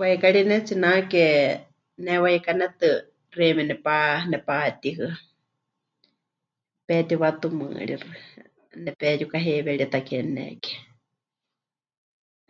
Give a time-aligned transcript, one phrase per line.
[0.00, 1.24] Waikari pɨnetsinake,
[2.04, 2.88] nehewaikanetɨ
[3.34, 3.96] xeíme nepa...
[4.30, 5.10] nepatíhɨa.
[6.86, 8.08] Petiwatumɨríxɨ,
[8.84, 10.70] nepeyukaheiweri ta kémɨneni.